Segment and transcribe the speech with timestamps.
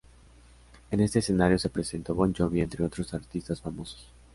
[0.89, 4.09] En este escenario se presentó Bon Jovi entre otros artistas famosos.